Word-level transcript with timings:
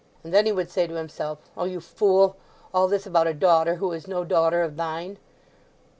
And 0.23 0.33
then 0.33 0.47
he 0.47 0.51
would 0.51 0.71
say 0.71 0.87
to 0.87 0.95
himself, 0.95 1.37
"O 1.55 1.65
you 1.65 1.79
fool! 1.79 2.35
All 2.73 2.87
this 2.87 3.05
about 3.05 3.27
a 3.27 3.35
daughter 3.35 3.75
who 3.75 3.91
is 3.91 4.07
no 4.07 4.23
daughter 4.25 4.63
of 4.63 4.75
thine!" 4.75 5.19